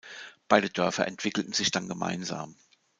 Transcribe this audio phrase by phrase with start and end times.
[0.47, 2.55] Beide Dörfer entwickelten sich dann gemeinsam.